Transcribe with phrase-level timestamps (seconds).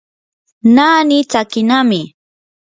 [0.75, 2.01] naani tsakinami.